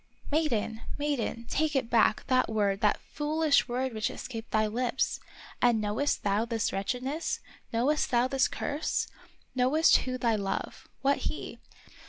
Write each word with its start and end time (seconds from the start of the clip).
"Maiden! 0.31 0.81
maiden! 0.97 1.45
take 1.47 1.75
it 1.75 1.87
back, 1.87 2.25
that 2.25 2.49
word, 2.49 2.81
that 2.81 2.99
foolish 3.13 3.67
word 3.67 3.93
which 3.93 4.09
escaped 4.09 4.49
thy 4.49 4.65
lips. 4.65 5.19
And 5.61 5.79
knowest 5.79 6.23
thou 6.23 6.43
this 6.43 6.73
wretchedness? 6.73 7.39
Knowest 7.71 8.09
thou 8.09 8.27
this 8.27 8.47
curse 8.47 9.05
Knowest 9.53 9.97
who 9.97 10.17
thy 10.17 10.35
love,— 10.35 10.87
what 11.03 11.17
he. 11.29 11.59